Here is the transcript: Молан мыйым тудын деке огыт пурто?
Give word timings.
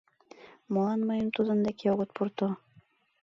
Молан 0.71 1.01
мыйым 1.09 1.29
тудын 1.35 1.59
деке 1.67 1.85
огыт 1.93 2.09
пурто? 2.15 2.49